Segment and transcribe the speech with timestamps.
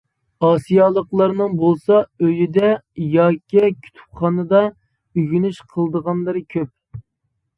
[0.45, 1.97] ئاسىيالىقلارنىڭ بولسا
[2.27, 2.71] ئۆيىدە
[3.17, 6.73] ياكى كۇتۇپخانىدا ئۆگىنىش قىلىدىغانلىرى كۆپ.